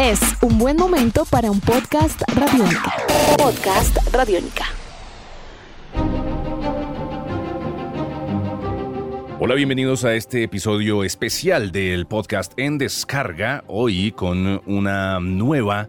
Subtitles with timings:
[0.00, 2.94] Es un buen momento para un podcast radiónica.
[3.36, 4.64] Podcast radiónica.
[9.40, 15.88] Hola, bienvenidos a este episodio especial del podcast en descarga, hoy con una nueva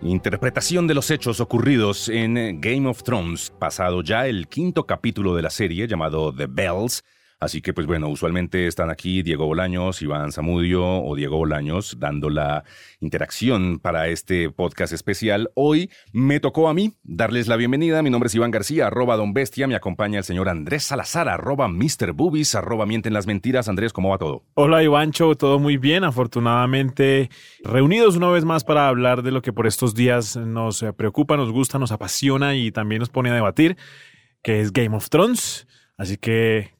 [0.00, 5.42] interpretación de los hechos ocurridos en Game of Thrones, pasado ya el quinto capítulo de
[5.42, 7.04] la serie llamado The Bells,
[7.42, 12.30] Así que, pues bueno, usualmente están aquí Diego Bolaños, Iván Zamudio o Diego Bolaños dando
[12.30, 12.62] la
[13.00, 15.50] interacción para este podcast especial.
[15.54, 18.00] Hoy me tocó a mí darles la bienvenida.
[18.00, 19.66] Mi nombre es Iván García, arroba Don Bestia.
[19.66, 22.12] Me acompaña el señor Andrés Salazar, arroba Mr.
[22.12, 23.68] Boobies, arroba Mienten las Mentiras.
[23.68, 24.44] Andrés, ¿cómo va todo?
[24.54, 26.04] Hola, Ivancho, todo muy bien.
[26.04, 27.28] Afortunadamente,
[27.64, 31.50] reunidos una vez más para hablar de lo que por estos días nos preocupa, nos
[31.50, 33.76] gusta, nos apasiona y también nos pone a debatir,
[34.44, 35.66] que es Game of Thrones.
[35.96, 36.70] Así que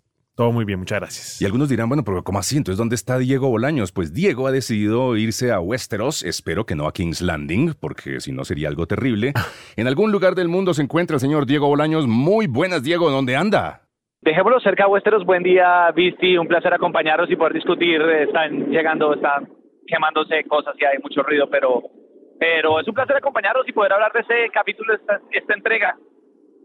[0.42, 1.40] todo muy bien, muchas gracias.
[1.40, 2.56] Y algunos dirán, bueno, pero ¿cómo así?
[2.56, 3.92] Entonces, ¿dónde está Diego Bolaños?
[3.92, 8.32] Pues Diego ha decidido irse a Westeros, espero que no a King's Landing, porque si
[8.32, 9.34] no sería algo terrible.
[9.76, 12.08] En algún lugar del mundo se encuentra el señor Diego Bolaños.
[12.08, 13.82] Muy buenas, Diego, ¿dónde anda?
[14.20, 15.24] Dejémoslo cerca a Westeros.
[15.24, 16.36] Buen día, Visti.
[16.36, 18.02] Un placer acompañarlos y poder discutir.
[18.02, 19.48] Están llegando, están
[19.86, 21.82] quemándose cosas y hay mucho ruido, pero,
[22.40, 25.96] pero es un placer acompañarlos y poder hablar de este capítulo, esta, esta entrega.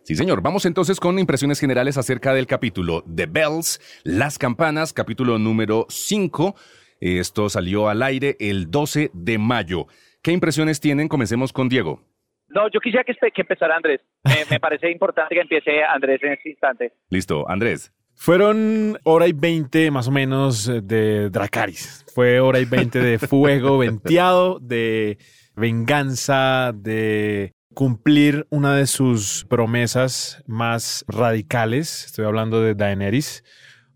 [0.07, 0.41] Sí, señor.
[0.41, 6.55] Vamos entonces con impresiones generales acerca del capítulo The Bells, Las Campanas, capítulo número 5.
[7.01, 9.87] Esto salió al aire el 12 de mayo.
[10.23, 11.09] ¿Qué impresiones tienen?
[11.09, 12.01] Comencemos con Diego.
[12.47, 13.99] No, yo quisiera que, que empezara Andrés.
[14.49, 16.93] me parece importante que empiece Andrés en este instante.
[17.09, 17.91] Listo, Andrés.
[18.15, 22.05] Fueron hora y veinte más o menos de Dracaris.
[22.15, 25.17] Fue hora y veinte de fuego venteado, de
[25.53, 32.05] venganza, de cumplir una de sus promesas más radicales.
[32.05, 33.43] Estoy hablando de Daenerys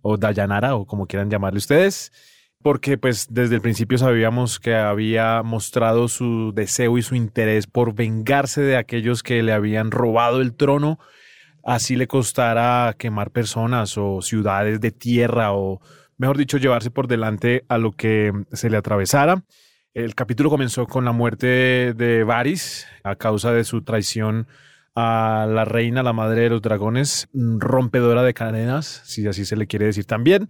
[0.04, 2.12] o Dayanara o como quieran llamarle ustedes,
[2.62, 7.96] porque pues desde el principio sabíamos que había mostrado su deseo y su interés por
[7.96, 11.00] vengarse de aquellos que le habían robado el trono,
[11.64, 15.82] así le costara quemar personas o ciudades de tierra o
[16.20, 19.44] mejor dicho llevarse por delante a lo que se le atravesara.
[19.94, 24.48] El capítulo comenzó con la muerte de Varys a causa de su traición
[24.96, 29.68] a la reina, la madre de los dragones, rompedora de cadenas, si así se le
[29.68, 30.48] quiere decir también.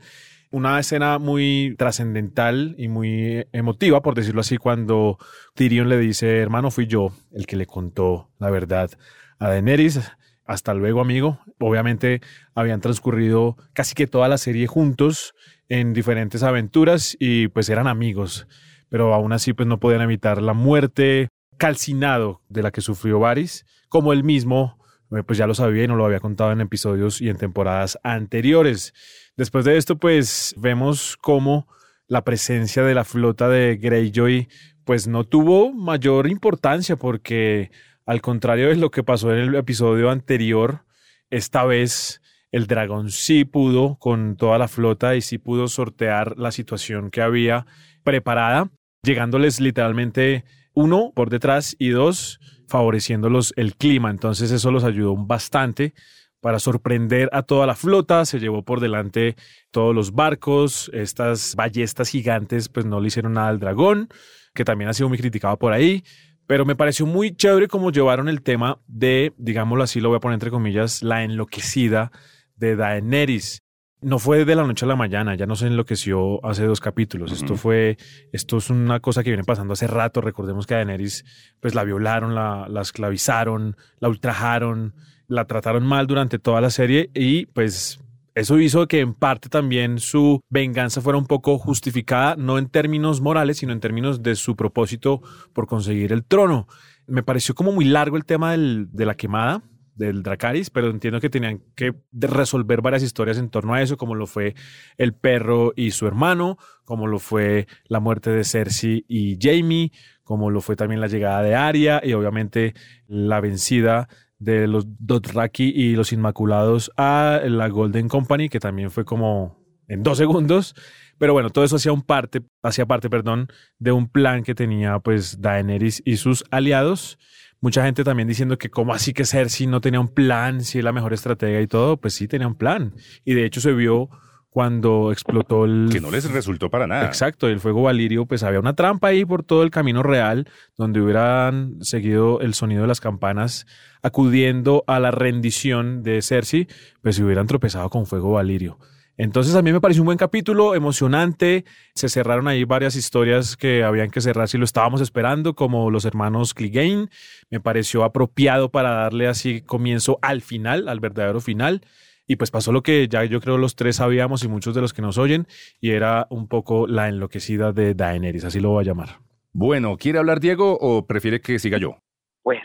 [0.52, 5.18] Una escena muy trascendental y muy emotiva, por decirlo así, cuando
[5.56, 8.92] Tyrion le dice, hermano, fui yo el que le contó la verdad
[9.40, 10.02] a Daenerys.
[10.46, 11.40] Hasta luego, amigo.
[11.60, 12.22] Obviamente
[12.54, 15.34] habían transcurrido casi que toda la serie juntos
[15.68, 18.46] en diferentes aventuras y pues eran amigos
[18.92, 23.66] pero aún así pues no podían evitar la muerte calcinado de la que sufrió Varys,
[23.88, 24.78] como él mismo
[25.12, 27.98] eh, pues ya lo sabía y no lo había contado en episodios y en temporadas
[28.04, 28.94] anteriores.
[29.38, 31.70] Después de esto pues vemos cómo
[32.08, 34.50] la presencia de la flota de Greyjoy
[34.84, 37.72] pues no tuvo mayor importancia porque
[38.06, 40.84] al contrario de lo que pasó en el episodio anterior,
[41.30, 42.22] esta vez
[42.52, 47.22] el dragón sí pudo con toda la flota y sí pudo sortear la situación que
[47.22, 47.66] había
[48.04, 48.70] preparada
[49.04, 54.10] llegándoles literalmente uno por detrás y dos favoreciéndolos el clima.
[54.10, 55.94] Entonces eso los ayudó bastante
[56.40, 58.26] para sorprender a toda la flota.
[58.26, 59.36] Se llevó por delante
[59.72, 60.90] todos los barcos.
[60.94, 64.10] Estas ballestas gigantes pues no le hicieron nada al dragón,
[64.54, 66.04] que también ha sido muy criticado por ahí.
[66.48, 70.20] Pero me pareció muy chévere cómo llevaron el tema de, digámoslo así, lo voy a
[70.20, 72.12] poner entre comillas, la enloquecida
[72.56, 73.64] de Daenerys
[74.02, 77.32] no fue de la noche a la mañana, ya no se enloqueció hace dos capítulos.
[77.32, 77.98] Esto fue,
[78.32, 80.22] esto es una cosa que viene pasando hace rato.
[80.22, 81.24] Recordemos que a Daenerys,
[81.60, 84.96] pues la violaron, la, la esclavizaron, la ultrajaron,
[85.28, 88.00] la trataron mal durante toda la serie y pues
[88.34, 93.22] eso hizo que en parte también su venganza fuera un poco justificada, no en términos
[93.22, 95.22] morales, sino en términos de su propósito
[95.54, 96.68] por conseguir el trono.
[97.08, 99.64] Me pareció como muy largo el tema del, de la quemada,
[99.96, 104.16] del Dracaris, pero entiendo que tenían que resolver varias historias en torno a eso, como
[104.16, 104.56] lo fue
[104.98, 109.92] el perro y su hermano, como lo fue la muerte de Cersei y Jamie,
[110.24, 112.74] como lo fue también la llegada de Arya y obviamente
[113.08, 114.08] la vencida
[114.40, 120.04] de los Dothraki y los Inmaculados a la Golden Company, que también fue como en
[120.04, 120.74] dos segundos.
[121.20, 123.48] Pero bueno, todo eso hacía, un parte, hacía parte perdón,
[123.78, 127.20] de un plan que tenía pues Daenerys y sus aliados.
[127.62, 130.84] Mucha gente también diciendo que cómo así que Cersei no tenía un plan, si es
[130.84, 132.96] la mejor estrategia y todo, pues sí tenía un plan.
[133.24, 134.10] Y de hecho se vio
[134.50, 135.90] cuando explotó el...
[135.92, 137.06] Que no les resultó para nada.
[137.06, 141.00] Exacto, el fuego valirio, pues había una trampa ahí por todo el camino real, donde
[141.02, 143.66] hubieran seguido el sonido de las campanas,
[144.02, 146.68] acudiendo a la rendición de Cersei,
[147.02, 148.78] pues se hubieran tropezado con fuego valirio.
[149.22, 151.64] Entonces a mí me pareció un buen capítulo, emocionante.
[151.94, 156.06] Se cerraron ahí varias historias que habían que cerrar si lo estábamos esperando, como los
[156.06, 157.06] hermanos Clegane.
[157.52, 161.82] Me pareció apropiado para darle así comienzo al final, al verdadero final.
[162.26, 164.92] Y pues pasó lo que ya yo creo los tres sabíamos y muchos de los
[164.92, 165.46] que nos oyen,
[165.80, 169.20] y era un poco la enloquecida de Daenerys, así lo voy a llamar.
[169.54, 171.98] Bueno, ¿quiere hablar Diego o prefiere que siga yo?
[172.42, 172.58] Pues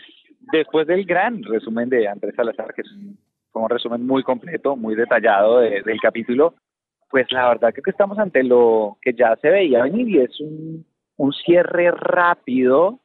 [0.52, 3.18] después del gran resumen de Andrés Salazar, que es un,
[3.62, 6.54] un resumen muy completo, muy detallado del capítulo,
[7.10, 10.40] pues la verdad creo que estamos ante lo que ya se veía venir y es
[10.40, 10.84] un,
[11.16, 13.00] un cierre rápido,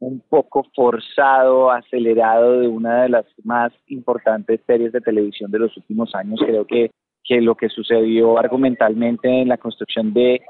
[0.00, 5.76] un poco forzado, acelerado de una de las más importantes series de televisión de los
[5.76, 6.40] últimos años.
[6.44, 6.90] Creo que,
[7.24, 10.42] que lo que sucedió argumentalmente en la construcción de...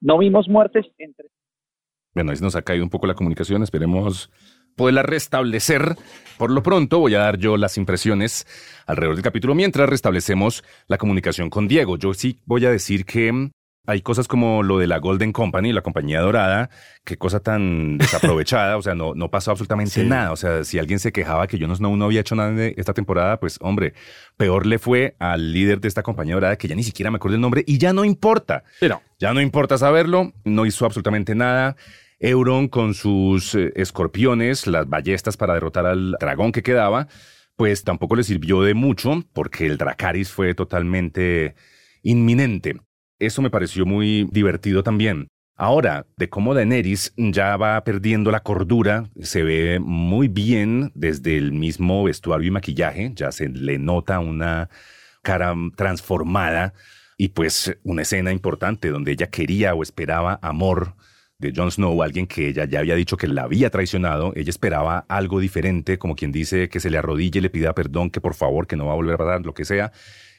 [0.00, 1.28] No vimos muertes entre...
[2.14, 4.30] Bueno, ahí nos ha caído un poco la comunicación, esperemos
[4.76, 5.96] poderla restablecer.
[6.38, 8.46] Por lo pronto voy a dar yo las impresiones
[8.86, 11.96] alrededor del capítulo mientras restablecemos la comunicación con Diego.
[11.96, 13.50] Yo sí voy a decir que mm,
[13.86, 16.70] hay cosas como lo de la Golden Company, la compañía dorada,
[17.04, 20.32] qué cosa tan desaprovechada, o sea, no, no pasó absolutamente nada.
[20.32, 22.92] O sea, si alguien se quejaba que yo no, no había hecho nada de esta
[22.92, 23.94] temporada, pues hombre,
[24.36, 27.36] peor le fue al líder de esta compañía dorada, que ya ni siquiera me acuerdo
[27.36, 28.64] el nombre, y ya no importa.
[28.80, 29.00] Pero.
[29.18, 31.76] Ya no importa saberlo, no hizo absolutamente nada.
[32.18, 37.08] Euron con sus eh, escorpiones, las ballestas para derrotar al dragón que quedaba,
[37.56, 41.54] pues tampoco le sirvió de mucho porque el Dracaris fue totalmente
[42.02, 42.76] inminente.
[43.18, 45.28] Eso me pareció muy divertido también.
[45.58, 51.52] Ahora, de cómo Daenerys ya va perdiendo la cordura, se ve muy bien desde el
[51.52, 54.68] mismo vestuario y maquillaje, ya se le nota una
[55.22, 56.74] cara transformada
[57.16, 60.94] y pues una escena importante donde ella quería o esperaba amor
[61.38, 65.04] de Jon Snow, alguien que ella ya había dicho que la había traicionado, ella esperaba
[65.08, 68.34] algo diferente, como quien dice que se le arrodille y le pida perdón, que por
[68.34, 69.92] favor, que no va a volver a dar lo que sea.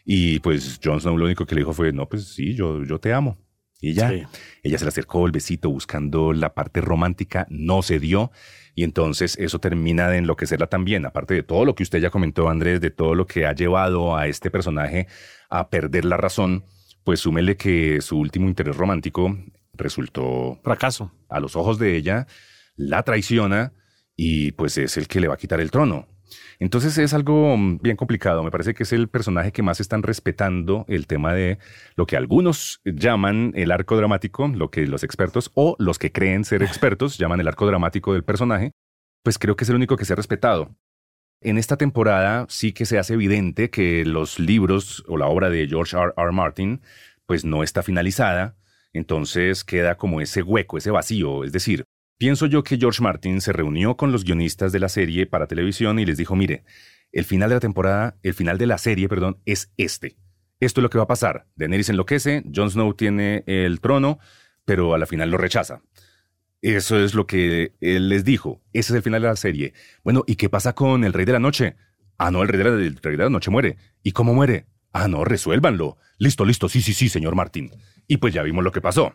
[0.05, 2.99] Y pues Jon Snow lo único que le dijo fue, no, pues sí, yo, yo
[2.99, 3.37] te amo.
[3.79, 4.11] Y ya,
[4.63, 8.31] ella se le acercó el besito buscando la parte romántica, no se dio.
[8.73, 12.49] Y entonces eso termina de enloquecerla también, aparte de todo lo que usted ya comentó,
[12.49, 15.07] Andrés, de todo lo que ha llevado a este personaje
[15.49, 16.65] a perder la razón,
[17.03, 19.37] pues súmele que su último interés romántico
[19.77, 21.11] resultó fracaso.
[21.29, 22.27] A los ojos de ella,
[22.75, 23.73] la traiciona
[24.15, 26.07] y pues es el que le va a quitar el trono.
[26.59, 28.43] Entonces es algo bien complicado.
[28.43, 31.59] Me parece que es el personaje que más están respetando el tema de
[31.95, 36.43] lo que algunos llaman el arco dramático, lo que los expertos o los que creen
[36.43, 38.71] ser expertos llaman el arco dramático del personaje.
[39.23, 40.75] Pues creo que es el único que se ha respetado.
[41.41, 45.67] En esta temporada sí que se hace evidente que los libros o la obra de
[45.67, 46.13] George R.
[46.17, 46.31] R.
[46.31, 46.81] Martin
[47.27, 48.55] pues no está finalizada
[48.93, 51.43] entonces queda como ese hueco, ese vacío.
[51.43, 51.83] Es decir,
[52.17, 55.99] pienso yo que George Martin se reunió con los guionistas de la serie para televisión
[55.99, 56.63] y les dijo, mire,
[57.11, 60.17] el final de la temporada, el final de la serie, perdón, es este.
[60.59, 61.47] Esto es lo que va a pasar.
[61.55, 64.19] Daenerys enloquece, Jon Snow tiene el trono,
[64.65, 65.81] pero a la final lo rechaza.
[66.61, 68.61] Eso es lo que él les dijo.
[68.73, 69.73] Ese es el final de la serie.
[70.03, 71.75] Bueno, ¿y qué pasa con el Rey de la Noche?
[72.17, 73.77] Ah, no, el Rey de la, el rey de la Noche muere.
[74.01, 74.65] ¿Y cómo muere?
[74.91, 75.97] Ah, no, resuélvanlo.
[76.17, 77.71] Listo, listo, sí, sí, sí, señor Martín.
[78.07, 79.13] Y pues ya vimos lo que pasó.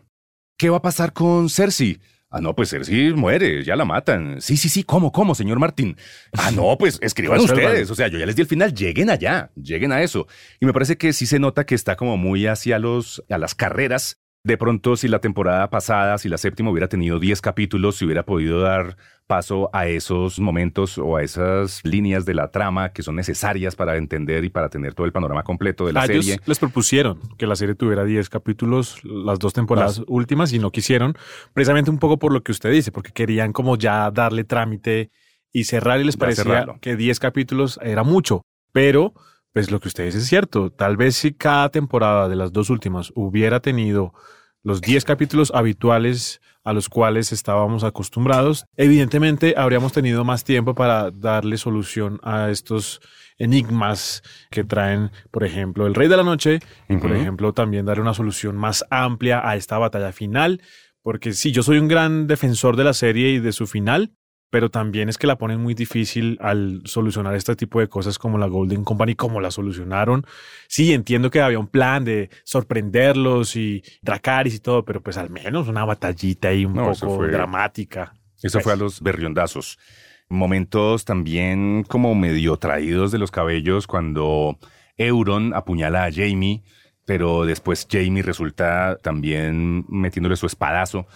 [0.57, 1.99] ¿Qué va a pasar con Cersei?
[2.29, 4.41] Ah, no, pues Cersei muere, ya la matan.
[4.41, 5.97] Sí, sí, sí, ¿cómo, cómo, señor Martín?
[6.35, 7.91] Ah, no, pues escriban ustedes.
[7.91, 10.27] O sea, yo ya les di el final, lleguen allá, lleguen a eso.
[10.59, 13.53] Y me parece que sí se nota que está como muy hacia los, a las
[13.53, 18.05] carreras de pronto, si la temporada pasada, si la séptima hubiera tenido 10 capítulos, si
[18.05, 23.03] hubiera podido dar paso a esos momentos o a esas líneas de la trama que
[23.03, 26.41] son necesarias para entender y para tener todo el panorama completo de la serie.
[26.45, 31.15] les propusieron que la serie tuviera 10 capítulos las dos temporadas últimas y no quisieron,
[31.53, 35.09] precisamente un poco por lo que usted dice, porque querían como ya darle trámite
[35.53, 38.41] y cerrar y les parecía que 10 capítulos era mucho,
[38.73, 39.13] pero
[39.53, 40.71] pues lo que usted dice es cierto.
[40.71, 44.13] Tal vez si cada temporada de las dos últimas hubiera tenido
[44.63, 51.11] los 10 capítulos habituales a los cuales estábamos acostumbrados, evidentemente habríamos tenido más tiempo para
[51.11, 53.01] darle solución a estos
[53.37, 58.01] enigmas que traen, por ejemplo, el Rey de la Noche y, por ejemplo, también darle
[58.01, 60.61] una solución más amplia a esta batalla final,
[61.01, 64.13] porque sí, yo soy un gran defensor de la serie y de su final,
[64.53, 68.37] pero también es que la ponen muy difícil al solucionar este tipo de cosas como
[68.37, 70.27] la Golden Company, como la solucionaron.
[70.67, 75.31] Sí, entiendo que había un plan de sorprenderlos y Dracaris y todo, pero pues al
[75.31, 78.13] menos una batallita ahí un poco dramática.
[78.43, 79.79] Eso fue a los berriondazos.
[80.29, 84.59] Momentos también como medio traídos de los cabellos cuando
[84.97, 86.61] Euron apuñala a Jamie,
[87.05, 91.07] pero después Jamie resulta también metiéndole su espadazo.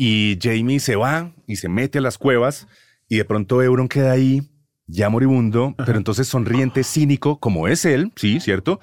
[0.00, 2.68] Y Jamie se va y se mete a las cuevas
[3.08, 4.42] y de pronto Euron queda ahí
[4.86, 8.78] ya moribundo, pero entonces sonriente, cínico, como es él, sí, ¿cierto?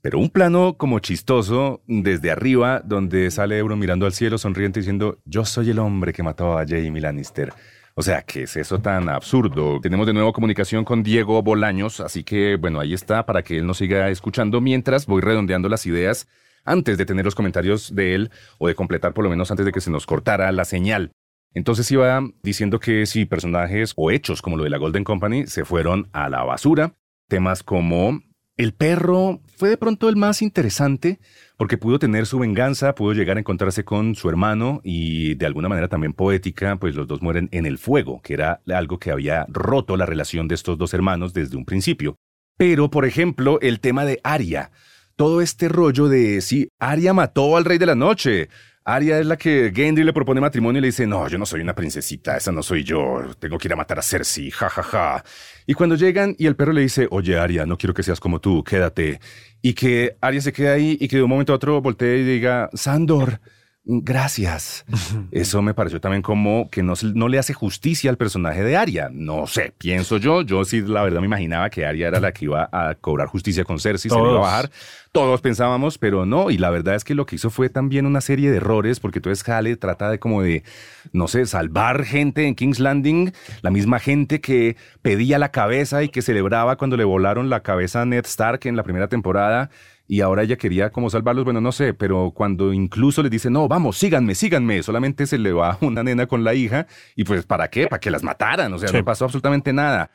[0.00, 5.18] Pero un plano como chistoso desde arriba, donde sale Euron mirando al cielo sonriente diciendo,
[5.26, 7.52] yo soy el hombre que mató a Jamie Lannister.
[7.94, 9.80] O sea, ¿qué es eso tan absurdo?
[9.80, 13.66] Tenemos de nuevo comunicación con Diego Bolaños, así que bueno, ahí está para que él
[13.66, 16.26] nos siga escuchando mientras voy redondeando las ideas
[16.64, 19.72] antes de tener los comentarios de él o de completar por lo menos antes de
[19.72, 21.12] que se nos cortara la señal.
[21.52, 25.64] Entonces iba diciendo que si personajes o hechos como lo de la Golden Company se
[25.64, 26.94] fueron a la basura,
[27.28, 28.20] temas como
[28.56, 31.20] el perro fue de pronto el más interesante
[31.56, 35.68] porque pudo tener su venganza, pudo llegar a encontrarse con su hermano y de alguna
[35.68, 39.46] manera también poética, pues los dos mueren en el fuego, que era algo que había
[39.48, 42.16] roto la relación de estos dos hermanos desde un principio.
[42.56, 44.70] Pero, por ejemplo, el tema de Aria,
[45.16, 48.48] todo este rollo de si Aria mató al rey de la noche,
[48.86, 51.62] Aria es la que Gendry le propone matrimonio y le dice, no, yo no soy
[51.62, 54.82] una princesita, esa no soy yo, tengo que ir a matar a Cersei, jajaja.
[54.82, 55.24] Ja, ja.
[55.66, 58.40] Y cuando llegan y el perro le dice, oye Aria, no quiero que seas como
[58.40, 59.20] tú, quédate.
[59.62, 62.24] Y que Aria se quede ahí y que de un momento a otro voltee y
[62.24, 63.40] diga, Sandor,
[63.86, 64.86] Gracias.
[65.30, 69.10] Eso me pareció también como que no, no, le hace justicia al personaje de Arya.
[69.12, 70.40] No sé, pienso yo.
[70.40, 73.62] Yo sí, la verdad, me imaginaba que Arya era la que iba a cobrar justicia
[73.64, 74.70] con Cersei, se le iba a bajar.
[75.12, 76.50] Todos pensábamos, pero no.
[76.50, 79.18] Y la verdad es que lo que hizo fue también una serie de errores, porque
[79.18, 80.64] entonces Hale trata de como de,
[81.12, 86.08] no sé, salvar gente en King's Landing, la misma gente que pedía la cabeza y
[86.08, 89.70] que celebraba cuando le volaron la cabeza a Ned Stark en la primera temporada
[90.06, 93.68] y ahora ella quería como salvarlos, bueno, no sé, pero cuando incluso les dice, no,
[93.68, 97.68] vamos, síganme, síganme, solamente se le va una nena con la hija y pues ¿para
[97.68, 97.86] qué?
[97.86, 100.10] Para que las mataran, o sea, no pasó absolutamente nada.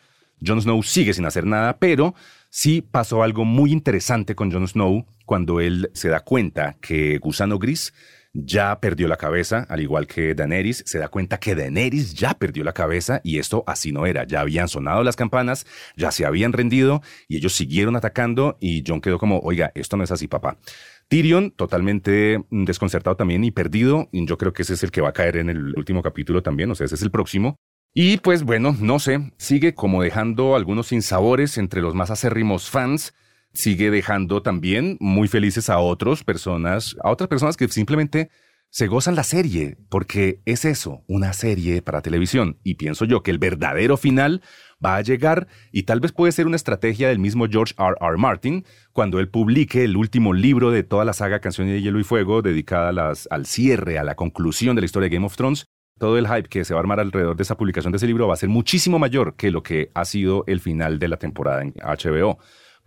[0.46, 2.16] Jon Snow sigue sin hacer nada, pero
[2.50, 7.60] sí pasó algo muy interesante con Jon Snow cuando él se da cuenta que Gusano
[7.60, 7.94] Gris
[8.46, 12.64] ya perdió la cabeza, al igual que Daenerys, se da cuenta que Daenerys ya perdió
[12.64, 15.66] la cabeza y esto así no era, ya habían sonado las campanas,
[15.96, 20.04] ya se habían rendido y ellos siguieron atacando y John quedó como, oiga, esto no
[20.04, 20.58] es así, papá.
[21.08, 25.10] Tyrion, totalmente desconcertado también y perdido, y yo creo que ese es el que va
[25.10, 27.56] a caer en el último capítulo también, o sea, ese es el próximo.
[27.94, 33.16] Y pues bueno, no sé, sigue como dejando algunos sinsabores entre los más acérrimos fans,
[33.54, 38.30] sigue dejando también muy felices a otras personas, a otras personas que simplemente
[38.72, 42.60] se gozan la serie, porque es eso, una serie para televisión.
[42.64, 44.44] Y pienso yo que el verdadero final
[44.84, 47.96] va a llegar y tal vez puede ser una estrategia del mismo George R.
[48.00, 48.18] R.
[48.18, 52.04] Martin cuando él publique el último libro de toda la saga Canciones de Hielo y
[52.04, 55.66] Fuego dedicada al cierre, a la conclusión de la historia de Game of Thrones.
[55.98, 58.28] Todo el hype que se va a armar alrededor de esa publicación de ese libro
[58.28, 61.62] va a ser muchísimo mayor que lo que ha sido el final de la temporada
[61.64, 62.38] en HBO.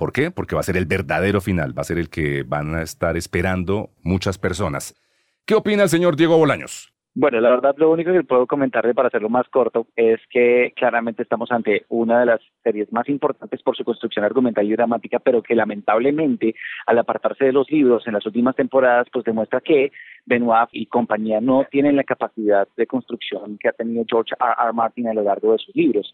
[0.03, 0.33] ¿Por qué?
[0.33, 3.17] Porque va a ser el verdadero final, va a ser el que van a estar
[3.17, 5.01] esperando muchas personas.
[5.47, 6.93] ¿Qué opina el señor Diego Bolaños?
[7.15, 11.23] Bueno, la verdad lo único que puedo comentarle para hacerlo más corto es que claramente
[11.23, 15.41] estamos ante una de las series más importantes por su construcción argumental y dramática, pero
[15.41, 16.57] que lamentablemente
[16.89, 19.93] al apartarse de los libros en las últimas temporadas pues demuestra que
[20.27, 24.55] Benoit y compañía no tienen la capacidad de construcción que ha tenido George R.
[24.65, 24.73] R.
[24.73, 26.13] Martin a lo largo de sus libros.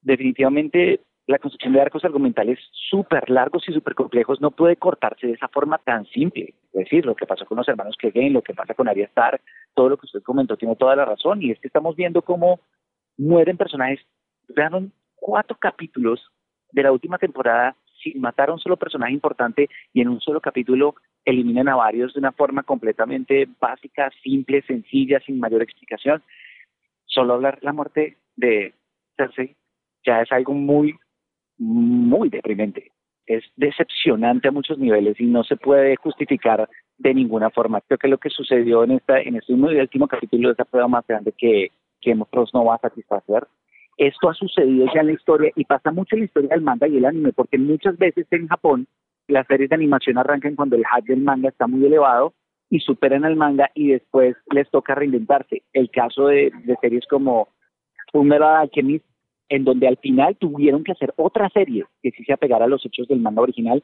[0.00, 5.32] Definitivamente la construcción de arcos argumentales súper largos y súper complejos no puede cortarse de
[5.32, 6.54] esa forma tan simple.
[6.72, 9.40] Es decir, lo que pasó con los hermanos Clegane, lo que pasa con Arya Stark,
[9.74, 11.42] todo lo que usted comentó tiene toda la razón.
[11.42, 12.60] Y es que estamos viendo cómo
[13.18, 14.00] mueren personajes.
[14.48, 16.20] Vean cuatro capítulos
[16.70, 20.40] de la última temporada sin matar a un solo personaje importante y en un solo
[20.40, 26.22] capítulo eliminan a varios de una forma completamente básica, simple, sencilla, sin mayor explicación.
[27.06, 28.74] Solo hablar la muerte de
[29.16, 29.56] Cersei
[30.04, 30.96] ya es algo muy
[31.58, 32.92] muy deprimente.
[33.26, 37.80] Es decepcionante a muchos niveles y no se puede justificar de ninguna forma.
[37.80, 41.06] Creo que lo que sucedió en esta en este último capítulo de esta prueba más
[41.06, 43.46] grande que, que nosotros no va a satisfacer.
[43.96, 46.86] Esto ha sucedido ya en la historia y pasa mucho en la historia del manga
[46.86, 48.86] y el anime, porque muchas veces en Japón
[49.26, 52.34] las series de animación arrancan cuando el hype del manga está muy elevado
[52.68, 55.62] y superan al manga y después les toca reinventarse.
[55.72, 57.48] El caso de, de series como
[58.12, 59.04] Fullmetal Alchemist
[59.48, 62.84] en donde al final tuvieron que hacer otra serie que sí se apegara a los
[62.84, 63.82] hechos del manga original.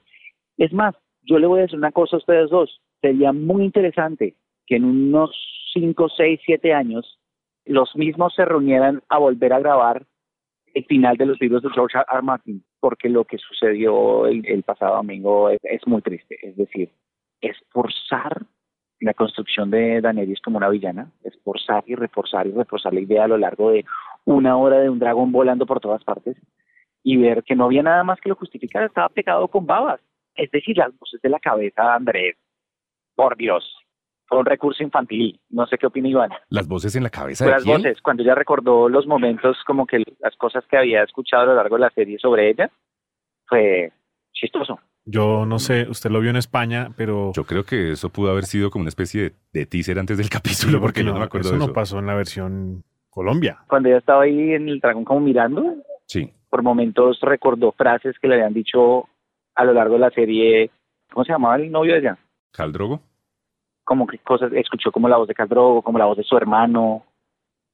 [0.57, 4.35] Es más, yo le voy a decir una cosa a ustedes dos, sería muy interesante
[4.67, 5.31] que en unos
[5.73, 7.19] 5, 6, 7 años
[7.65, 10.07] los mismos se reunieran a volver a grabar
[10.75, 12.07] el final de los libros de George R.
[12.11, 12.23] R.
[12.23, 16.39] Martin, porque lo que sucedió el, pasado domingo es, es, muy triste.
[16.43, 16.91] Es decir,
[17.41, 18.43] es forzar
[19.01, 23.25] la construcción de Daenerys como una villana, es forzar y reforzar y reforzar la idea
[23.25, 23.85] a lo largo de
[24.25, 26.37] una hora de un dragón volando por todas partes
[27.03, 30.01] y ver que no había nada más que lo justificara, estaba pegado con babas.
[30.35, 32.37] Es decir, las voces de la cabeza de Andrés,
[33.15, 33.77] por Dios,
[34.27, 35.39] fue un recurso infantil.
[35.51, 36.31] No sé qué opina Iván.
[36.49, 40.03] ¿Las voces en la cabeza de Las voces, cuando ella recordó los momentos, como que
[40.21, 42.71] las cosas que había escuchado a lo largo de la serie sobre ella,
[43.47, 43.93] fue
[44.33, 44.79] chistoso.
[45.05, 47.33] Yo no sé, usted lo vio en España, pero...
[47.35, 50.31] Yo creo que eso pudo haber sido como una especie de, de teaser antes del
[50.31, 51.67] capítulo, porque yo no me acuerdo eso de eso.
[51.67, 53.59] no pasó en la versión Colombia.
[53.69, 55.75] Cuando ella estaba ahí en el dragón como mirando,
[56.07, 56.33] Sí.
[56.49, 59.07] por momentos recordó frases que le habían dicho
[59.55, 60.71] a lo largo de la serie.
[61.13, 62.19] ¿Cómo se llamaba el novio de ella?
[62.53, 63.01] ¿Khal Drogo?
[63.85, 67.05] Como que cosas, escuchó como la voz de Caldrogo, como la voz de su hermano.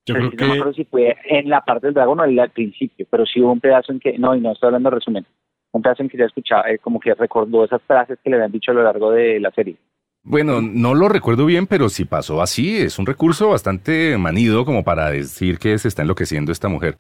[0.07, 2.19] Yo Pero creo sí, No me que acuerdo si fue en la parte del dragón
[2.19, 4.91] o al principio, pero sí hubo un pedazo en que, no, y no estoy hablando
[4.91, 5.27] de resumen,
[5.71, 8.51] un pedazo en que ya escuchaba, eh, como que recordó esas frases que le habían
[8.53, 9.77] dicho a lo largo de la serie.
[10.23, 14.85] Bueno, no lo recuerdo bien, pero si pasó así, es un recurso bastante manido como
[14.85, 16.99] para decir que se está enloqueciendo esta mujer.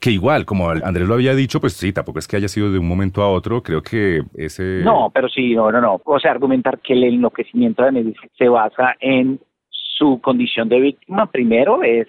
[0.00, 2.78] Que igual, como Andrés lo había dicho, pues sí, tampoco es que haya sido de
[2.78, 4.80] un momento a otro, creo que ese...
[4.82, 6.00] No, pero sí, no, no, no.
[6.04, 9.38] O sea, argumentar que el enloquecimiento de Daenerys se basa en
[9.68, 12.08] su condición de víctima, primero, es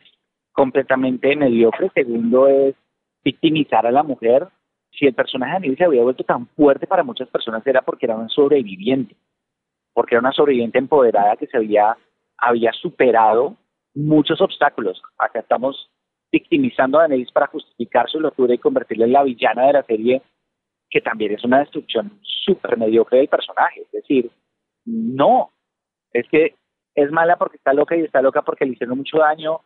[0.53, 1.91] completamente mediocre.
[1.93, 2.73] Segundo, es
[3.23, 4.47] victimizar a la mujer.
[4.91, 8.07] Si el personaje de Daenerys se había vuelto tan fuerte para muchas personas era porque
[8.07, 9.15] era un sobreviviente,
[9.93, 11.95] porque era una sobreviviente empoderada que se había,
[12.73, 13.55] superado
[13.93, 15.01] muchos obstáculos.
[15.17, 15.89] Acá estamos
[16.31, 20.21] victimizando a Daenerys para justificar su locura y convertirla en la villana de la serie
[20.89, 23.81] que también es una destrucción súper mediocre del personaje.
[23.81, 24.29] Es decir,
[24.85, 25.49] no,
[26.11, 26.55] es que
[26.93, 29.61] es mala porque está loca y está loca porque le hicieron mucho daño.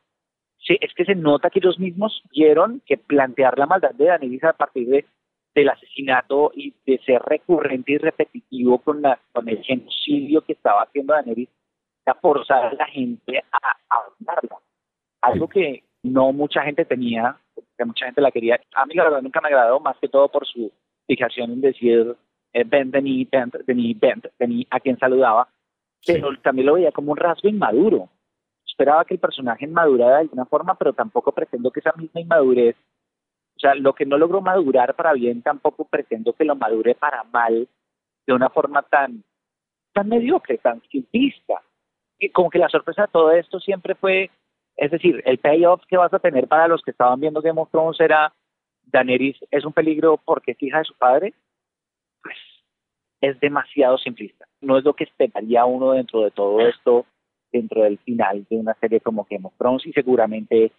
[0.58, 4.44] Sí, es que se nota que ellos mismos vieron que plantear la maldad de Daenerys
[4.46, 5.06] a partir de,
[5.58, 10.84] del asesinato y de ser recurrente y repetitivo con, la, con el genocidio que estaba
[10.84, 11.50] haciendo Daenerys,
[12.06, 13.58] era forzar a la gente a,
[13.90, 14.58] a odiarla.
[15.22, 17.36] Algo que no mucha gente tenía,
[17.76, 18.62] que mucha gente la quería.
[18.76, 20.72] A mí la verdad nunca me agradó, más que todo por su
[21.08, 22.16] fijación en decir
[22.54, 25.50] eh, Ben Denis, Ben Denis, Ben Denis, a quien saludaba,
[26.06, 28.10] pero también lo veía como un rasgo inmaduro.
[28.64, 32.76] Esperaba que el personaje madurara de alguna forma, pero tampoco pretendo que esa misma inmadurez,
[33.58, 37.24] o sea, lo que no logró madurar para bien, tampoco pretendo que lo madure para
[37.24, 37.68] mal
[38.28, 39.24] de una forma tan,
[39.94, 41.56] tan mediocre, tan simplista.
[42.20, 44.30] Y como que la sorpresa de todo esto siempre fue,
[44.76, 47.72] es decir, el payoff que vas a tener para los que estaban viendo Game of
[47.72, 48.32] Thrones era
[48.84, 51.34] Daenerys es un peligro porque es hija de su padre,
[52.22, 52.38] pues
[53.22, 54.48] es demasiado simplista.
[54.62, 57.08] No es lo que esperaría uno dentro de todo esto,
[57.52, 60.72] dentro del final de una serie como Game of Thrones y seguramente,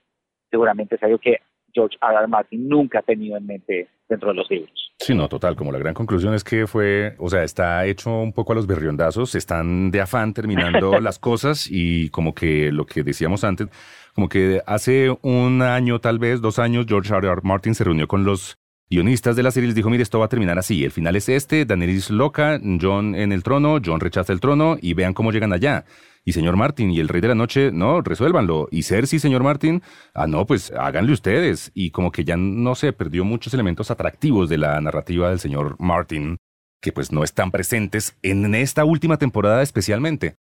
[0.49, 1.41] seguramente es algo que
[1.73, 2.15] George R.
[2.17, 2.27] R.
[2.27, 4.93] Martin nunca ha tenido en mente dentro de los libros.
[4.99, 5.55] Sí, no, total.
[5.55, 8.67] Como la gran conclusión es que fue, o sea, está hecho un poco a los
[8.67, 13.69] berriondazos, están de afán terminando las cosas y como que lo que decíamos antes,
[14.15, 17.29] como que hace un año, tal vez dos años, George R.
[17.29, 17.41] R.
[17.45, 18.59] Martin se reunió con los
[18.91, 21.29] guionistas de la serie les dijo, mire, esto va a terminar así, el final es
[21.29, 25.53] este, Daenerys loca, John en el trono, John rechaza el trono y vean cómo llegan
[25.53, 25.85] allá.
[26.25, 28.69] Y señor Martin y el rey de la noche, no, resuélvanlo.
[28.71, 31.71] Y Cersei, señor Martin, ah, no, pues háganle ustedes.
[31.73, 35.77] Y como que ya, no sé, perdió muchos elementos atractivos de la narrativa del señor
[35.79, 36.37] Martin,
[36.83, 40.37] que pues no están presentes en esta última temporada especialmente.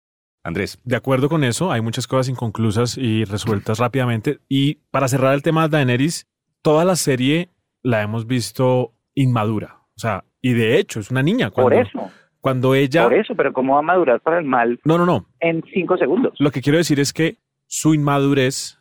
[0.44, 0.80] Andrés.
[0.84, 4.40] De acuerdo con eso, hay muchas cosas inconclusas y resueltas rápidamente.
[4.50, 6.28] Y para cerrar el tema de Daenerys,
[6.62, 7.50] toda la serie
[7.86, 9.82] la hemos visto inmadura.
[9.96, 11.52] O sea, y de hecho es una niña.
[11.52, 13.04] Cuando, Por eso, Cuando ella...
[13.04, 15.28] por eso, pero ¿cómo va a madurar para el mal No, no, no.
[15.40, 16.34] en cinco segundos?
[16.40, 18.80] Lo que quiero decir es que su inmadurez,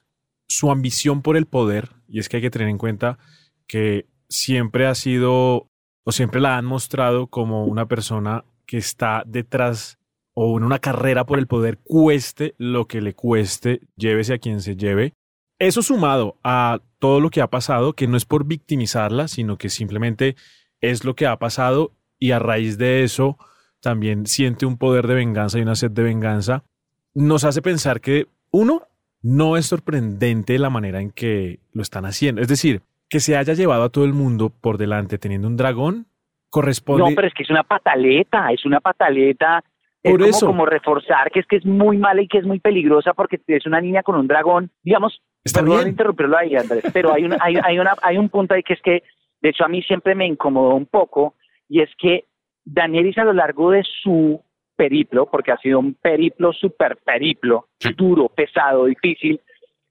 [0.49, 3.19] su ambición por el poder, y es que hay que tener en cuenta
[3.67, 5.69] que siempre ha sido
[6.07, 9.99] o siempre la han mostrado como una persona que está detrás
[10.35, 14.61] o en una carrera por el poder, cueste lo que le cueste, llévese a quien
[14.61, 15.13] se lleve.
[15.59, 19.69] Eso sumado a todo lo que ha pasado, que no es por victimizarla, sino que
[19.69, 20.37] simplemente
[20.81, 23.39] es lo que ha pasado y a raíz de eso
[23.81, 26.65] también siente un poder de venganza y una sed de venganza,
[27.13, 28.83] nos hace pensar que, uno,
[29.23, 32.41] no es sorprendente la manera en que lo están haciendo.
[32.41, 36.07] Es decir, que se haya llevado a todo el mundo por delante teniendo un dragón
[36.51, 37.11] corresponde...
[37.11, 39.63] No, pero es que es una pataleta, es una pataleta.
[40.05, 42.61] Por es como, como reforzar que es que es muy mala y que es muy
[42.61, 44.71] peligrosa porque es una niña con un dragón.
[44.83, 45.89] Digamos, Está perdón bien.
[45.89, 48.83] interrumpirlo ahí, Andrés, pero hay, una, hay, hay, una, hay un punto ahí que es
[48.83, 49.03] que,
[49.41, 51.35] de hecho, a mí siempre me incomodó un poco
[51.69, 52.25] y es que
[52.65, 54.43] Daenerys a lo largo de su
[54.77, 59.41] periplo, porque ha sido un periplo, super periplo, duro, pesado, difícil,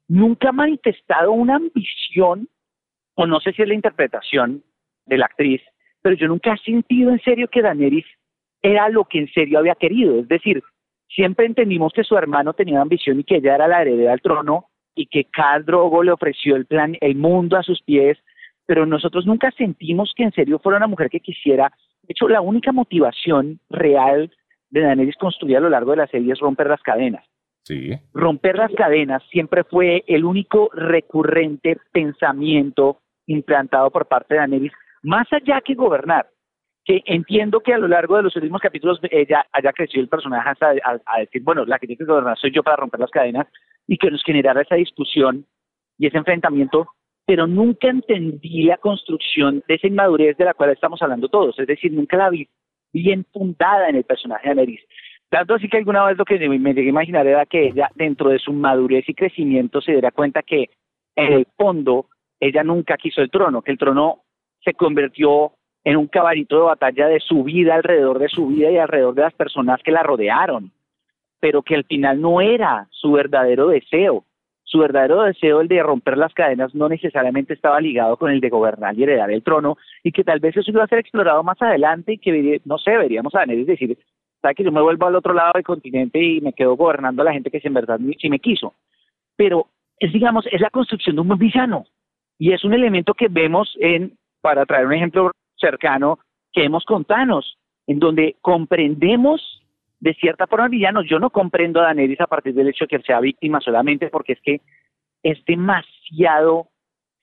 [0.08, 2.50] nunca ha manifestado una ambición,
[3.16, 4.64] o no sé si es la interpretación
[5.06, 5.62] de la actriz,
[6.02, 8.06] pero yo nunca he sentido en serio que Daenerys
[8.64, 10.20] era lo que en serio había querido.
[10.20, 10.64] Es decir,
[11.08, 14.70] siempre entendimos que su hermano tenía ambición y que ella era la heredera al trono
[14.96, 18.18] y que Khal Drogo le ofreció el plan, el mundo a sus pies,
[18.66, 21.72] pero nosotros nunca sentimos que en serio fuera una mujer que quisiera.
[22.04, 24.32] De hecho, la única motivación real
[24.70, 27.24] de Daenerys construida a lo largo de la serie es romper las cadenas
[27.66, 27.92] Sí.
[28.14, 35.32] romper las cadenas siempre fue el único recurrente pensamiento implantado por parte de Daenerys, más
[35.32, 36.28] allá que gobernar.
[36.86, 40.50] Que entiendo que a lo largo de los últimos capítulos ella haya crecido el personaje
[40.50, 43.48] hasta a, decir, bueno, la que tiene que gobernar soy yo para romper las cadenas
[43.88, 45.46] y que nos generara esa discusión
[45.98, 46.88] y ese enfrentamiento,
[47.26, 51.68] pero nunca entendí la construcción de esa inmadurez de la cual estamos hablando todos, es
[51.68, 52.48] decir, nunca la vi
[52.92, 54.82] bien fundada en el personaje de Neris.
[55.30, 58.30] Tanto así que alguna vez lo que me llegué a imaginar era que ella, dentro
[58.30, 60.70] de su madurez y crecimiento, se diera cuenta que
[61.16, 62.08] en el fondo
[62.40, 64.24] ella nunca quiso el trono, que el trono
[64.64, 68.78] se convirtió en un caballito de batalla de su vida, alrededor de su vida y
[68.78, 70.72] alrededor de las personas que la rodearon,
[71.40, 74.24] pero que al final no era su verdadero deseo.
[74.64, 78.50] Su verdadero deseo, el de romper las cadenas, no necesariamente estaba ligado con el de
[78.50, 81.62] gobernar y heredar el trono, y que tal vez eso iba a ser explorado más
[81.62, 83.98] adelante y que, no sé, veríamos a Daenerys decir,
[84.42, 87.26] sabe que yo me vuelvo al otro lado del continente y me quedo gobernando a
[87.26, 88.74] la gente que en verdad sí me quiso.
[89.36, 89.68] Pero
[90.00, 91.86] es, digamos, es la construcción de un villano,
[92.40, 95.32] y es un elemento que vemos en, para traer un ejemplo
[95.64, 96.20] cercano
[96.52, 99.42] que hemos con Thanos, en donde comprendemos
[100.00, 101.06] de cierta forma villanos.
[101.10, 104.34] Yo no comprendo a Daenerys a partir del hecho de que sea víctima solamente porque
[104.34, 104.62] es que
[105.24, 106.68] es demasiado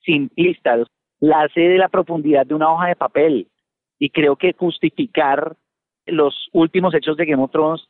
[0.03, 0.77] simplista,
[1.19, 3.47] la hace de la profundidad de una hoja de papel.
[3.99, 5.55] Y creo que justificar
[6.07, 7.87] los últimos hechos de Game of Thrones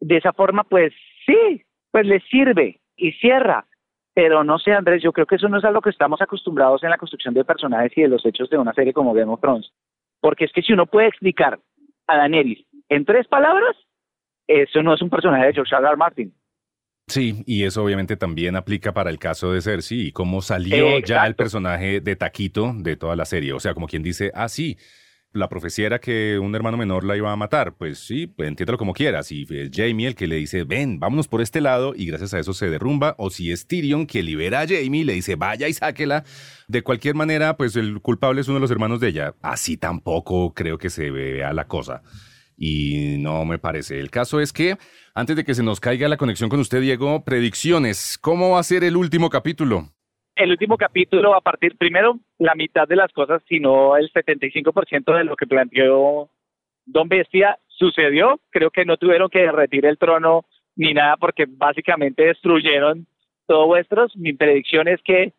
[0.00, 0.92] de esa forma, pues
[1.24, 3.66] sí, pues le sirve y cierra.
[4.14, 6.82] Pero no sé, Andrés, yo creo que eso no es a lo que estamos acostumbrados
[6.82, 9.40] en la construcción de personajes y de los hechos de una serie como Game of
[9.40, 9.72] Thrones.
[10.20, 11.58] Porque es que si uno puede explicar
[12.06, 13.76] a Daenerys en tres palabras,
[14.46, 15.86] eso no es un personaje de George R.
[15.86, 15.96] R.
[15.96, 16.34] Martin.
[17.08, 21.26] Sí, y eso obviamente también aplica para el caso de Cersei y cómo salió ya
[21.26, 23.52] el personaje de Taquito de toda la serie.
[23.52, 24.76] O sea, como quien dice, ah, sí,
[25.32, 27.74] la profecía era que un hermano menor la iba a matar.
[27.74, 29.32] Pues sí, pues entiéndelo como quieras.
[29.32, 32.38] Y es Jamie el que le dice, ven, vámonos por este lado, y gracias a
[32.38, 33.14] eso se derrumba.
[33.18, 36.24] O si es Tyrion que libera a Jamie, le dice, vaya y sáquela.
[36.68, 39.34] De cualquier manera, pues el culpable es uno de los hermanos de ella.
[39.42, 42.02] Así tampoco creo que se vea la cosa.
[42.56, 43.98] Y no me parece.
[43.98, 44.76] El caso es que,
[45.14, 48.18] antes de que se nos caiga la conexión con usted, Diego, predicciones.
[48.20, 49.92] ¿Cómo va a ser el último capítulo?
[50.36, 55.24] El último capítulo, a partir, primero, la mitad de las cosas, sino el 75% de
[55.24, 56.30] lo que planteó
[56.86, 58.40] Don Bestia, sucedió.
[58.50, 60.44] Creo que no tuvieron que derretir el trono
[60.76, 63.06] ni nada porque básicamente destruyeron
[63.46, 64.16] todo vuestros.
[64.16, 65.32] Mi predicción es que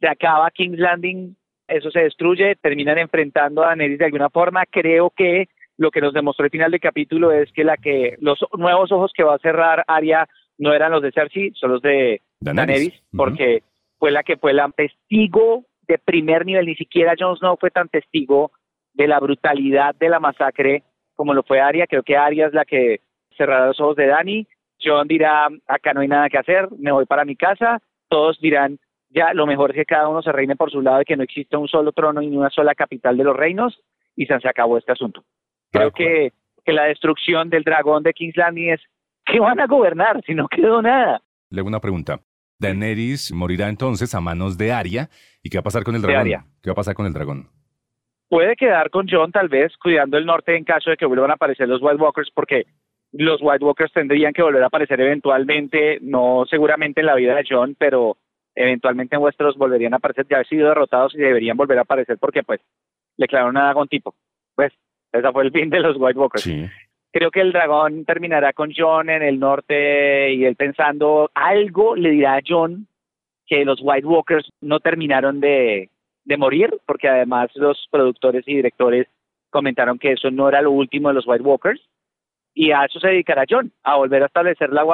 [0.00, 4.64] se acaba King's Landing, eso se destruye, terminan enfrentando a Daenerys de alguna forma.
[4.66, 8.38] Creo que lo que nos demostró el final del capítulo es que la que los
[8.56, 12.22] nuevos ojos que va a cerrar Arya no eran los de Cersei, son los de
[12.40, 13.62] Daenerys, porque
[13.98, 17.88] fue la que fue la testigo de primer nivel, ni siquiera Jon Snow fue tan
[17.88, 18.52] testigo
[18.92, 20.84] de la brutalidad de la masacre
[21.18, 23.00] como lo fue Arya, creo que Arya es la que
[23.36, 24.46] cerrará los ojos de Dani,
[24.80, 28.78] Jon dirá, acá no hay nada que hacer, me voy para mi casa, todos dirán,
[29.10, 31.24] ya lo mejor es que cada uno se reine por su lado y que no
[31.24, 33.80] existe un solo trono ni una sola capital de los reinos
[34.14, 35.24] y se acabó este asunto.
[35.72, 36.32] Creo que,
[36.64, 38.80] que la destrucción del dragón de King's Landing es
[39.24, 41.20] que van a gobernar si no quedó nada.
[41.50, 42.20] Le hago una pregunta.
[42.60, 45.08] Daenerys morirá entonces a manos de Arya.
[45.42, 46.26] ¿Y qué va a pasar con el dragón?
[46.62, 47.48] ¿Qué va a pasar con el dragón?
[48.28, 51.34] Puede quedar con John tal vez cuidando el norte en caso de que vuelvan a
[51.34, 52.66] aparecer los White Walkers porque
[53.12, 57.44] los White Walkers tendrían que volver a aparecer eventualmente, no seguramente en la vida de
[57.48, 58.18] John, pero
[58.54, 62.18] eventualmente en vuestros volverían a aparecer, ya han sido derrotados y deberían volver a aparecer
[62.18, 62.60] porque pues
[63.16, 64.14] le clavaron a un tipo.
[64.54, 64.72] Pues
[65.12, 66.42] ese fue el fin de los White Walkers.
[66.42, 66.68] Sí
[67.12, 72.10] creo que el dragón terminará con John en el norte y él pensando algo le
[72.10, 72.86] dirá a John
[73.46, 75.90] que los White Walkers no terminaron de,
[76.24, 79.06] de morir, porque además los productores y directores
[79.50, 81.80] comentaron que eso no era lo último de los White Walkers,
[82.54, 84.84] y a eso se dedicará John, a volver a establecer la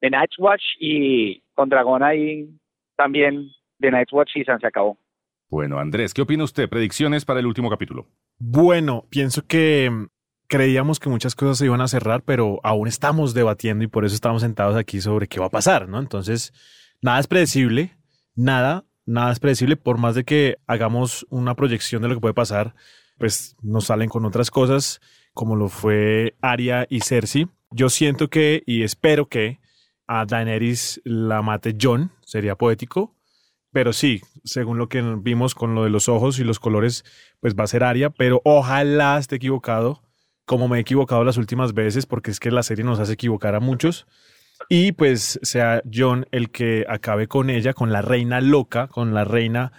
[0.00, 2.48] de Night's Watch y con Dragón ahí
[2.96, 4.96] también de Night's Watch y se acabó.
[5.48, 6.68] Bueno, Andrés, ¿qué opina usted?
[6.68, 8.06] Predicciones para el último capítulo.
[8.38, 9.90] Bueno, pienso que
[10.48, 14.14] creíamos que muchas cosas se iban a cerrar, pero aún estamos debatiendo y por eso
[14.14, 15.98] estamos sentados aquí sobre qué va a pasar, ¿no?
[15.98, 16.52] Entonces,
[17.00, 17.96] nada es predecible,
[18.34, 22.34] nada, nada es predecible, por más de que hagamos una proyección de lo que puede
[22.34, 22.74] pasar,
[23.18, 25.00] pues nos salen con otras cosas,
[25.32, 27.48] como lo fue Arya y Cersei.
[27.70, 29.60] Yo siento que y espero que
[30.06, 33.14] a Daenerys la mate John, sería poético,
[33.72, 37.04] pero sí, según lo que vimos con lo de los ojos y los colores,
[37.40, 40.03] pues va a ser Arya, pero ojalá esté equivocado
[40.44, 43.54] como me he equivocado las últimas veces, porque es que la serie nos hace equivocar
[43.54, 44.06] a muchos.
[44.68, 49.24] Y pues sea John el que acabe con ella, con la reina loca, con la
[49.24, 49.72] reina.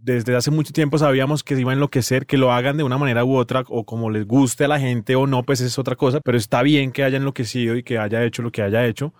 [0.00, 3.24] Desde hace mucho tiempo sabíamos que iba a enloquecer, que lo hagan de una manera
[3.24, 6.20] u otra, o como les guste a la gente o no, pues es otra cosa,
[6.20, 9.12] pero está bien que haya enloquecido y que haya hecho lo que haya hecho.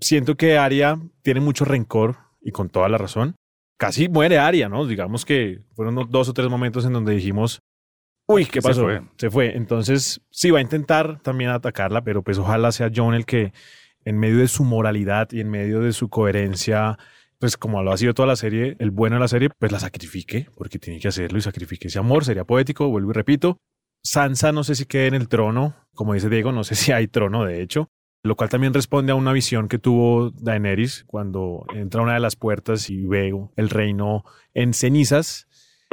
[0.00, 3.36] Siento que Aria tiene mucho rencor y con toda la razón.
[3.78, 4.86] Casi muere Aria, ¿no?
[4.86, 7.60] Digamos que fueron dos o tres momentos en donde dijimos,
[8.26, 8.82] Uy, ¿qué Se pasó?
[8.82, 9.02] fue.
[9.16, 9.56] Se fue.
[9.56, 13.52] Entonces, sí, va a intentar también atacarla, pero pues ojalá sea John el que,
[14.04, 16.98] en medio de su moralidad y en medio de su coherencia,
[17.38, 19.78] pues como lo ha sido toda la serie, el bueno de la serie, pues la
[19.78, 22.24] sacrifique, porque tiene que hacerlo y sacrifique ese amor.
[22.24, 23.58] Sería poético, vuelvo y repito.
[24.02, 27.08] Sansa no sé si quede en el trono, como dice Diego, no sé si hay
[27.08, 27.90] trono, de hecho,
[28.22, 32.20] lo cual también responde a una visión que tuvo Daenerys cuando entra a una de
[32.20, 35.46] las puertas y ve el reino en cenizas.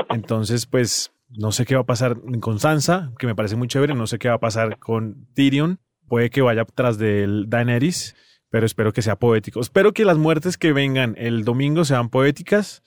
[0.10, 3.94] Entonces, pues no sé qué va a pasar con Sansa, que me parece muy chévere.
[3.96, 5.80] No sé qué va a pasar con Tyrion.
[6.08, 8.16] Puede que vaya tras del Daenerys,
[8.50, 9.60] pero espero que sea poético.
[9.60, 12.84] Espero que las muertes que vengan el domingo sean poéticas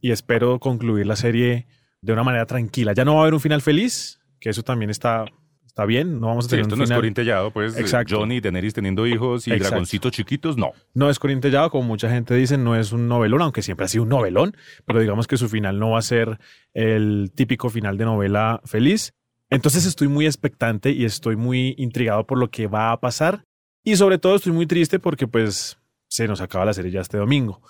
[0.00, 1.66] y espero concluir la serie
[2.00, 2.92] de una manera tranquila.
[2.92, 5.24] Ya no va a haber un final feliz, que eso también está,
[5.74, 6.20] está bien.
[6.20, 7.76] No vamos a Sí, tener esto un no es corintellado, pues.
[7.76, 8.18] Exacto.
[8.18, 9.70] Johnny y Daenerys teniendo hijos y Exacto.
[9.70, 10.70] dragoncitos chiquitos, no.
[10.94, 14.04] No es corintellado, como mucha gente dice, no es un novelón, aunque siempre ha sido
[14.04, 14.56] un novelón,
[14.86, 16.38] pero digamos que su final no va a ser
[16.74, 19.14] el típico final de novela feliz.
[19.50, 23.44] Entonces estoy muy expectante y estoy muy intrigado por lo que va a pasar.
[23.82, 25.76] Y sobre todo estoy muy triste porque pues
[26.08, 27.60] se nos acaba la serie ya este domingo.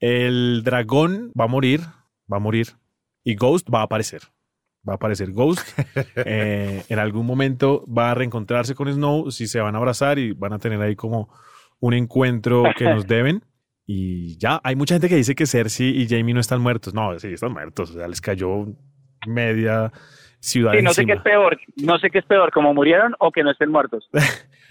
[0.00, 1.80] El dragón va a morir,
[2.30, 2.70] va a morir
[3.22, 4.22] y Ghost va a aparecer.
[4.86, 5.66] Va a aparecer Ghost.
[6.16, 10.32] Eh, en algún momento va a reencontrarse con Snow, si se van a abrazar y
[10.32, 11.28] van a tener ahí como
[11.80, 13.42] un encuentro que nos deben.
[13.86, 16.94] Y ya, hay mucha gente que dice que Cersei y Jamie no están muertos.
[16.94, 17.90] No, sí, están muertos.
[17.90, 18.66] O sea, les cayó
[19.26, 19.92] media
[20.40, 23.30] ciudad Sí, no sé qué es peor, no sé qué es peor, como murieron o
[23.32, 24.08] que no estén muertos.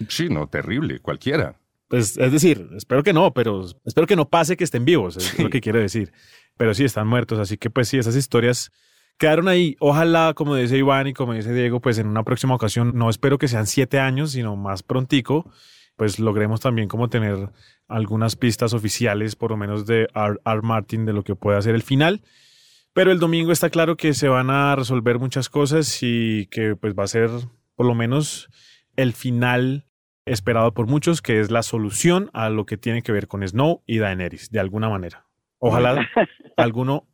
[0.08, 1.54] Sí, no, terrible, cualquiera.
[1.86, 5.22] Pues, es decir, espero que no, pero espero que no pase que estén vivos, es
[5.22, 5.40] Sí.
[5.44, 6.12] lo que quiero decir.
[6.56, 8.72] Pero sí, están muertos, así que pues sí, esas historias
[9.18, 9.76] quedaron ahí.
[9.80, 13.38] Ojalá, como dice Iván y como dice Diego, pues en una próxima ocasión, no espero
[13.38, 15.50] que sean siete años, sino más prontico,
[15.96, 17.50] pues logremos también como tener
[17.88, 20.38] algunas pistas oficiales, por lo menos de R.
[20.44, 20.62] R.
[20.62, 22.22] Martin, de lo que puede hacer el final.
[22.92, 26.94] Pero el domingo está claro que se van a resolver muchas cosas y que pues
[26.94, 27.28] va a ser
[27.74, 28.48] por lo menos
[28.96, 29.86] el final
[30.26, 33.82] esperado por muchos, que es la solución a lo que tiene que ver con Snow
[33.86, 35.26] y Daenerys, de alguna manera.
[35.58, 36.08] Ojalá
[36.56, 37.08] alguno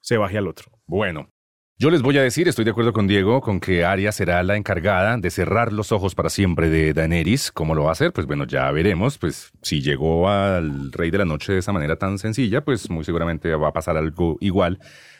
[0.00, 0.72] se baje al otro.
[0.86, 1.30] Bueno,
[1.78, 4.56] yo les voy a decir, estoy de acuerdo con Diego, con que Arya será la
[4.56, 7.52] encargada de cerrar los ojos para siempre de Daenerys.
[7.52, 8.14] ¿Cómo lo va a hacer?
[8.14, 9.18] Pues bueno, ya veremos.
[9.18, 13.04] Pues si llegó al Rey de la Noche de esa manera tan sencilla, pues muy
[13.04, 14.78] seguramente va a pasar algo igual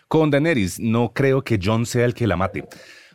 [0.08, 0.80] con Daenerys.
[0.80, 2.64] No creo que Jon sea el que la mate.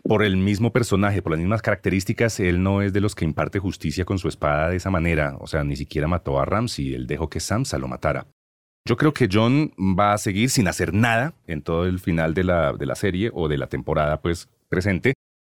[0.04, 3.58] Por el mismo personaje, por las mismas características, él no es de los que imparte
[3.58, 5.36] justicia con su espada de esa manera.
[5.40, 8.28] O sea, ni siquiera mató a Ramsay, él dejó que Sansa lo matara.
[8.86, 12.44] Yo creo que John va a seguir sin hacer nada en todo el final de
[12.44, 15.14] la, de la serie o de la temporada pues presente,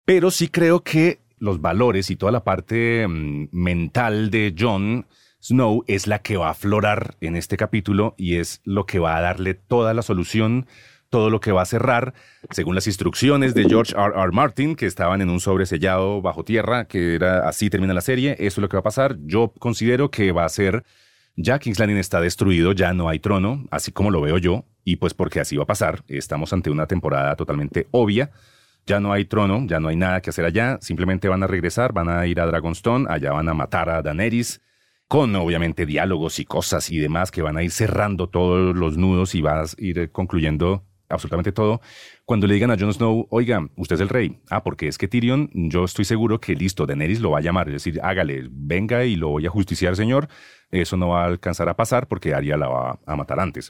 [0.05, 5.05] pero sí creo que los valores y toda la parte mm, mental de John
[5.41, 9.17] Snow es la que va a aflorar en este capítulo y es lo que va
[9.17, 10.67] a darle toda la solución,
[11.09, 12.13] todo lo que va a cerrar,
[12.49, 14.13] según las instrucciones de George R.
[14.15, 14.31] R.
[14.31, 18.45] Martin, que estaban en un sobresellado bajo tierra, que era así termina la serie, eso
[18.45, 19.17] es lo que va a pasar.
[19.25, 20.85] Yo considero que va a ser
[21.35, 25.13] ya King's está destruido, ya no hay trono, así como lo veo yo, y pues
[25.13, 28.31] porque así va a pasar, estamos ante una temporada totalmente obvia,
[28.85, 31.93] ya no hay trono, ya no hay nada que hacer allá, simplemente van a regresar,
[31.93, 34.61] van a ir a Dragonstone, allá van a matar a Daenerys,
[35.07, 39.35] con obviamente diálogos y cosas y demás que van a ir cerrando todos los nudos
[39.35, 41.81] y vas a ir concluyendo absolutamente todo.
[42.25, 44.39] Cuando le digan a Jon Snow, oiga, usted es el rey.
[44.49, 47.67] Ah, porque es que Tyrion, yo estoy seguro que listo, Daenerys lo va a llamar,
[47.67, 50.27] es decir, hágale, venga y lo voy a justiciar, señor.
[50.73, 53.69] Eso no va a alcanzar a pasar porque Arya la va a matar antes.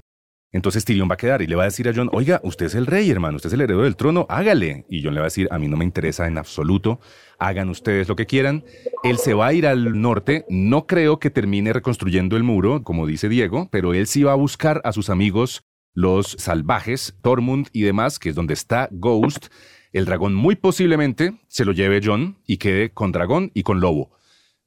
[0.53, 2.75] Entonces Tyrion va a quedar y le va a decir a Jon, oiga, usted es
[2.75, 4.85] el rey, hermano, usted es el heredero del trono, hágale.
[4.87, 6.99] Y Jon le va a decir, a mí no me interesa en absoluto,
[7.39, 8.63] hagan ustedes lo que quieran.
[9.03, 13.07] Él se va a ir al norte, no creo que termine reconstruyendo el muro, como
[13.07, 17.81] dice Diego, pero él sí va a buscar a sus amigos, los salvajes, Tormund y
[17.81, 19.47] demás, que es donde está Ghost.
[19.91, 24.11] El dragón muy posiblemente se lo lleve Jon y quede con dragón y con lobo.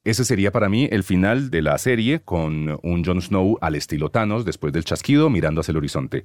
[0.07, 4.07] Ese sería para mí el final de la serie con un Jon Snow al estilo
[4.07, 6.23] Thanos después del chasquido mirando hacia el horizonte.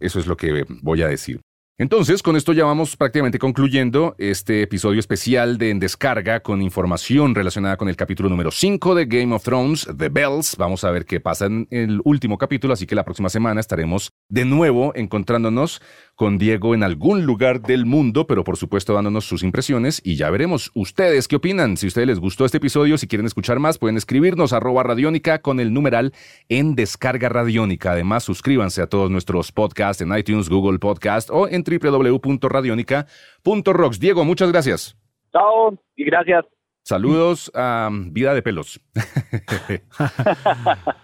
[0.00, 1.42] Eso es lo que voy a decir.
[1.80, 7.36] Entonces, con esto ya vamos prácticamente concluyendo este episodio especial de En Descarga con información
[7.36, 10.56] relacionada con el capítulo número 5 de Game of Thrones, The Bells.
[10.56, 14.12] Vamos a ver qué pasa en el último capítulo, así que la próxima semana estaremos
[14.28, 15.80] de nuevo encontrándonos
[16.16, 20.30] con Diego en algún lugar del mundo, pero por supuesto dándonos sus impresiones y ya
[20.30, 21.76] veremos ustedes qué opinan.
[21.76, 25.42] Si a ustedes les gustó este episodio, si quieren escuchar más, pueden escribirnos arroba radiónica
[25.42, 26.12] con el numeral
[26.48, 27.92] en descarga radiónica.
[27.92, 34.00] Además, suscríbanse a todos nuestros podcasts en iTunes, Google Podcast o en www.radionica.rocks.
[34.00, 34.96] Diego, muchas gracias.
[35.32, 36.44] Chao y gracias.
[36.82, 38.80] Saludos a Vida de Pelos.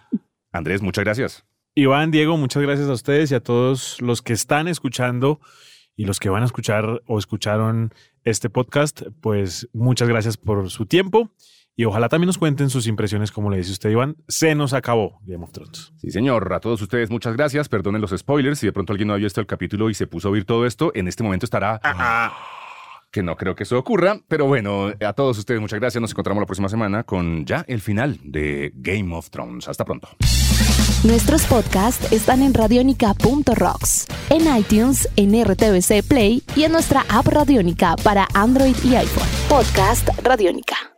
[0.53, 1.44] Andrés, muchas gracias.
[1.74, 5.40] Iván, Diego, muchas gracias a ustedes y a todos los que están escuchando
[5.96, 7.92] Y los que van a escuchar o escucharon
[8.24, 11.31] este podcast, pues muchas gracias por su tiempo.
[11.77, 14.17] Y ojalá también nos cuenten sus impresiones, como le dice usted, Iván.
[14.29, 15.93] Se nos acabó Game of Thrones.
[15.97, 16.53] Sí, señor.
[16.53, 17.69] A todos ustedes, muchas gracias.
[17.69, 18.61] Perdonen los spoilers.
[18.61, 20.67] Si de pronto alguien no había visto el capítulo y se puso a oír todo
[20.67, 21.81] esto, en este momento estará.
[23.11, 24.19] Que no creo que eso ocurra.
[24.29, 26.01] Pero bueno, a todos ustedes, muchas gracias.
[26.01, 29.67] Nos encontramos la próxima semana con ya el final de Game of Thrones.
[29.69, 30.09] Hasta pronto.
[31.03, 37.97] Nuestros podcasts están en radionica.rocks, en iTunes, en RTVC Play y en nuestra app Radionica
[38.03, 39.29] para Android y iPhone.
[39.49, 40.93] Podcast Radionica.